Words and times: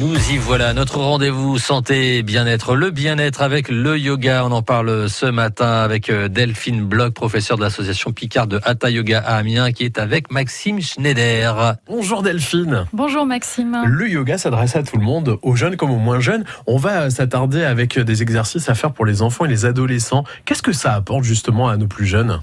Nous 0.00 0.32
y 0.32 0.38
voilà, 0.38 0.74
notre 0.74 0.98
rendez-vous 0.98 1.56
santé 1.58 2.24
bien-être, 2.24 2.74
le 2.74 2.90
bien-être 2.90 3.42
avec 3.42 3.68
le 3.68 3.96
yoga. 3.96 4.44
On 4.44 4.50
en 4.50 4.62
parle 4.62 5.08
ce 5.08 5.26
matin 5.26 5.70
avec 5.70 6.10
euh, 6.10 6.26
Delphine 6.28 6.84
Bloch, 6.84 7.14
professeure 7.14 7.56
de 7.56 7.62
l'association 7.62 8.12
Picard 8.12 8.48
de 8.48 8.60
Hatha 8.64 8.90
Yoga 8.90 9.20
à 9.20 9.36
Amiens, 9.36 9.70
qui 9.70 9.84
est 9.84 9.98
avec 9.98 10.32
Maxime 10.32 10.80
Schneider. 10.80 11.76
Bonjour 11.86 12.22
Delphine. 12.22 12.86
Bonjour 12.92 13.24
Maxime. 13.24 13.84
Le 13.86 14.08
yoga 14.08 14.36
s'adresse 14.36 14.74
à 14.74 14.82
tout 14.82 14.96
le 14.96 15.04
monde, 15.04 15.38
aux 15.42 15.54
jeunes 15.54 15.76
comme 15.76 15.90
aux 15.90 15.98
moins 15.98 16.20
jeunes. 16.20 16.44
On 16.66 16.76
va 16.76 17.08
s'attarder 17.10 17.62
avec 17.62 17.98
des 18.00 18.22
exercices 18.22 18.68
à 18.68 18.74
faire 18.74 18.92
pour 18.92 19.06
les 19.06 19.22
enfants 19.22 19.44
et 19.44 19.48
les 19.48 19.64
adolescents. 19.64 20.24
Qu'est-ce 20.44 20.62
que 20.62 20.72
ça 20.72 20.94
apporte 20.94 21.22
justement 21.22 21.68
à 21.68 21.76
nos 21.76 21.86
plus 21.86 22.06
jeunes? 22.06 22.40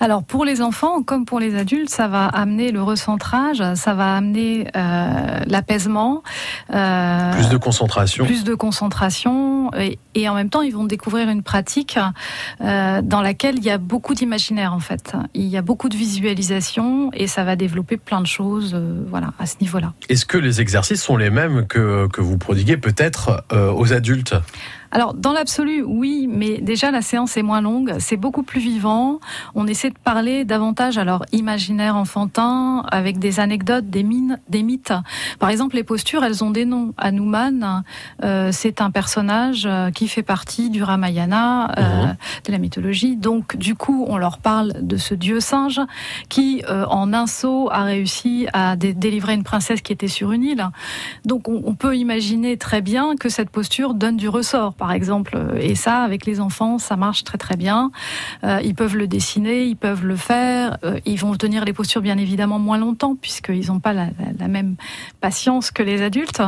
Alors 0.00 0.24
pour 0.24 0.44
les 0.44 0.62
enfants 0.62 1.02
comme 1.02 1.24
pour 1.24 1.40
les 1.40 1.56
adultes, 1.56 1.90
ça 1.90 2.08
va 2.08 2.26
amener 2.26 2.72
le 2.72 2.82
recentrage, 2.82 3.62
ça 3.74 3.94
va 3.94 4.16
amener 4.16 4.66
euh, 4.76 5.40
l'apaisement, 5.46 6.22
euh, 6.72 7.32
plus 7.32 7.48
de 7.48 7.56
concentration, 7.56 8.24
plus 8.24 8.44
de 8.44 8.54
concentration, 8.54 9.70
et, 10.14 10.28
en 10.28 10.34
même 10.34 10.50
temps 10.50 10.62
ils 10.62 10.74
vont 10.74 10.84
découvrir 10.84 11.28
une 11.28 11.42
pratique 11.42 11.98
euh, 12.60 13.02
dans 13.02 13.22
laquelle 13.22 13.58
il 13.58 13.64
y 13.64 13.70
a 13.70 13.78
beaucoup 13.78 14.14
d'imaginaire 14.14 14.74
en 14.74 14.80
fait. 14.80 15.14
Il 15.34 15.46
y 15.46 15.56
a 15.56 15.62
beaucoup 15.62 15.88
de 15.88 15.96
visualisation 15.96 17.10
et 17.12 17.26
ça 17.26 17.44
va 17.44 17.56
développer 17.56 17.96
plein 17.96 18.20
de 18.20 18.26
choses, 18.26 18.76
voilà, 19.08 19.32
à 19.38 19.46
ce 19.46 19.56
niveau-là. 19.60 19.92
Est-ce 20.08 20.26
que 20.26 20.38
les 20.38 20.60
exercices 20.60 21.02
sont 21.02 21.16
les 21.16 21.30
mêmes 21.30 21.66
que, 21.66 22.08
que 22.08 22.20
vous 22.20 22.38
prodiguez 22.38 22.76
peut-être 22.76 23.44
aux 23.52 23.92
adultes? 23.92 24.34
Alors, 24.92 25.14
dans 25.14 25.32
l'absolu, 25.32 25.82
oui, 25.82 26.28
mais 26.30 26.58
déjà 26.58 26.90
la 26.90 27.00
séance 27.00 27.38
est 27.38 27.42
moins 27.42 27.62
longue, 27.62 27.96
c'est 27.98 28.18
beaucoup 28.18 28.42
plus 28.42 28.60
vivant. 28.60 29.20
On 29.54 29.66
essaie 29.66 29.88
de 29.88 29.98
parler 29.98 30.44
davantage 30.44 30.98
alors 30.98 31.24
imaginaire 31.32 31.96
enfantin, 31.96 32.84
avec 32.92 33.18
des 33.18 33.40
anecdotes, 33.40 33.88
des 33.88 34.02
mines, 34.02 34.38
des 34.50 34.62
mythes. 34.62 34.92
Par 35.38 35.48
exemple, 35.48 35.76
les 35.76 35.82
postures, 35.82 36.22
elles 36.24 36.44
ont 36.44 36.50
des 36.50 36.66
noms. 36.66 36.92
Hanuman, 36.98 37.84
euh, 38.22 38.50
c'est 38.52 38.82
un 38.82 38.90
personnage 38.90 39.64
euh, 39.64 39.90
qui 39.90 40.08
fait 40.08 40.22
partie 40.22 40.68
du 40.68 40.82
Ramayana, 40.82 41.72
euh, 41.78 42.06
mhm. 42.06 42.16
de 42.44 42.52
la 42.52 42.58
mythologie. 42.58 43.16
Donc, 43.16 43.56
du 43.56 43.74
coup, 43.74 44.04
on 44.10 44.18
leur 44.18 44.36
parle 44.36 44.74
de 44.82 44.98
ce 44.98 45.14
dieu 45.14 45.40
singe 45.40 45.80
qui, 46.28 46.62
en 46.68 47.14
un 47.14 47.26
saut, 47.26 47.70
a 47.72 47.84
réussi 47.84 48.46
à 48.52 48.76
délivrer 48.76 49.32
une 49.32 49.44
princesse 49.44 49.80
qui 49.80 49.94
était 49.94 50.08
sur 50.08 50.32
une 50.32 50.44
île. 50.44 50.68
Donc, 51.24 51.48
on, 51.48 51.62
on 51.64 51.74
peut 51.74 51.96
imaginer 51.96 52.58
très 52.58 52.82
bien 52.82 53.16
que 53.16 53.30
cette 53.30 53.48
posture 53.48 53.94
donne 53.94 54.18
du 54.18 54.28
ressort 54.28 54.74
par 54.82 54.90
exemple. 54.90 55.38
Et 55.60 55.76
ça, 55.76 56.02
avec 56.02 56.26
les 56.26 56.40
enfants, 56.40 56.76
ça 56.76 56.96
marche 56.96 57.22
très 57.22 57.38
très 57.38 57.56
bien. 57.56 57.92
Euh, 58.42 58.58
ils 58.64 58.74
peuvent 58.74 58.96
le 58.96 59.06
dessiner, 59.06 59.62
ils 59.62 59.76
peuvent 59.76 60.04
le 60.04 60.16
faire. 60.16 60.76
Euh, 60.82 60.98
ils 61.06 61.20
vont 61.20 61.36
tenir 61.36 61.64
les 61.64 61.72
postures 61.72 62.02
bien 62.02 62.18
évidemment 62.18 62.58
moins 62.58 62.78
longtemps 62.78 63.14
puisqu'ils 63.14 63.68
n'ont 63.68 63.78
pas 63.78 63.92
la, 63.92 64.08
même 64.48 64.74
patience 65.20 65.70
que 65.70 65.84
les 65.84 66.02
adultes. 66.02 66.42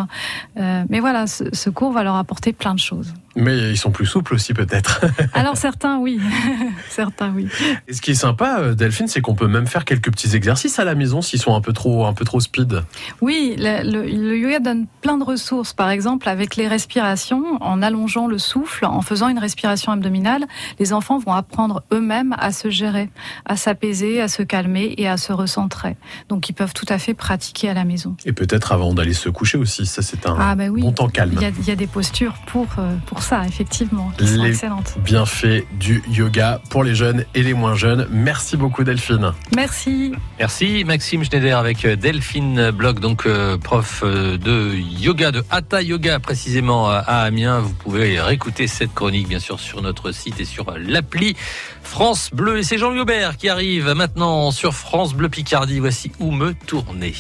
Euh, 0.58 0.82
mais 0.88 0.98
voilà, 0.98 1.28
ce 1.28 1.70
cours 1.70 1.92
va 1.92 2.02
leur 2.02 2.16
apporter 2.16 2.52
plein 2.52 2.74
de 2.74 2.80
choses. 2.80 3.14
Mais 3.36 3.70
ils 3.70 3.78
sont 3.78 3.90
plus 3.90 4.06
souples 4.06 4.34
aussi 4.34 4.54
peut-être. 4.54 5.04
Alors 5.34 5.56
certains 5.56 5.98
oui, 5.98 6.20
certains 6.88 7.32
oui. 7.34 7.48
Et 7.88 7.92
ce 7.92 8.00
qui 8.00 8.12
est 8.12 8.16
sympa, 8.16 8.58
euh, 8.60 8.74
Delphine, 8.74 9.08
c'est 9.08 9.20
qu'on 9.20 9.34
peut 9.34 9.48
même 9.48 9.66
faire 9.66 9.84
quelques 9.84 10.10
petits 10.10 10.36
exercices 10.36 10.78
à 10.78 10.84
la 10.84 10.94
maison 10.94 11.22
s'ils 11.22 11.40
sont 11.40 11.55
un 11.55 11.60
peu 11.60 11.72
trop, 11.72 12.06
un 12.06 12.12
peu 12.12 12.24
trop 12.24 12.40
speed. 12.40 12.82
Oui, 13.20 13.56
le, 13.58 14.36
yoga 14.36 14.60
donne 14.60 14.86
plein 15.00 15.18
de 15.18 15.24
ressources. 15.24 15.72
Par 15.72 15.90
exemple, 15.90 16.28
avec 16.28 16.56
les 16.56 16.68
respirations, 16.68 17.60
en 17.60 17.82
allongeant 17.82 18.27
le 18.27 18.38
souffle, 18.38 18.84
en 18.84 19.02
faisant 19.02 19.28
une 19.28 19.38
respiration 19.38 19.92
abdominale, 19.92 20.46
les 20.78 20.92
enfants 20.92 21.18
vont 21.18 21.32
apprendre 21.32 21.82
eux-mêmes 21.92 22.34
à 22.38 22.52
se 22.52 22.70
gérer, 22.70 23.10
à 23.44 23.56
s'apaiser, 23.56 24.20
à 24.20 24.28
se 24.28 24.42
calmer 24.42 24.94
et 24.98 25.08
à 25.08 25.16
se 25.16 25.32
recentrer. 25.32 25.96
Donc 26.28 26.48
ils 26.48 26.52
peuvent 26.52 26.74
tout 26.74 26.86
à 26.88 26.98
fait 26.98 27.14
pratiquer 27.14 27.68
à 27.68 27.74
la 27.74 27.84
maison. 27.84 28.16
Et 28.24 28.32
peut-être 28.32 28.72
avant 28.72 28.94
d'aller 28.94 29.14
se 29.14 29.28
coucher 29.28 29.58
aussi. 29.58 29.86
Ça 29.86 30.02
c'est 30.02 30.27
un 30.27 30.36
ah, 30.38 30.55
bah 30.55 30.68
bon 30.68 30.92
temps 30.92 31.08
calme. 31.08 31.32
Il 31.40 31.66
y, 31.66 31.70
a, 31.70 31.77
des 31.77 31.86
postures 31.86 32.34
pour 32.46 32.66
euh, 32.78 32.94
pour 33.06 33.22
ça, 33.25 33.47
effectivement, 33.47 34.12
qui 34.19 34.28
sont 34.28 34.44
excellentes. 34.44 34.94
Bienfaits 34.98 35.64
du 35.80 36.03
yoga 36.11 36.61
pour 36.69 36.84
les 36.84 36.94
jeunes 36.94 37.25
et 37.35 37.42
les 37.42 37.55
moins 37.55 37.74
jeunes. 37.74 38.07
Merci 38.11 38.57
beaucoup 38.58 38.85
Delphine. 38.85 39.33
Merci. 39.57 40.12
Merci 40.39 40.85
Maxime 40.85 41.24
Schneider 41.24 41.58
avec 41.58 41.84
euh, 41.86 41.96
Delphine 41.96 42.70
Bloch, 42.70 43.01
donc 43.01 43.24
euh, 43.24 43.57
prof 43.57 44.02
euh, 44.05 44.36
de 44.36 44.74
yoga, 44.74 45.30
de 45.30 45.42
Hatha 45.51 45.80
Yoga 45.80 46.18
précisément 46.18 46.90
à 46.90 46.98
Amiens. 46.98 47.61
Vous 47.61 47.73
pouvez 47.73 48.20
réécouter 48.20 48.67
cette 48.67 48.92
chronique 48.92 49.29
bien 49.29 49.39
sûr 49.39 49.58
sur 49.58 49.80
notre 49.80 50.13
site 50.13 50.39
et 50.40 50.45
sur 50.45 50.74
l'appli 50.77 51.34
France 51.83 52.29
Bleu. 52.30 52.58
Et 52.58 52.63
c'est 52.63 52.77
Jean-Louis 52.77 53.01
Aubert 53.01 53.39
qui 53.39 53.48
arrive 53.48 53.89
maintenant 53.92 54.51
sur 54.51 54.74
France 54.74 55.14
Bleu 55.14 55.30
Picardie. 55.30 55.79
Voici 55.79 56.13
où 56.20 56.30
me 56.30 56.52
tourner. 56.52 57.14